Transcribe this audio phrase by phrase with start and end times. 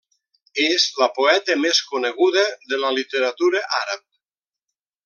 [0.63, 4.07] És la poeta més coneguda de la literatura àrab.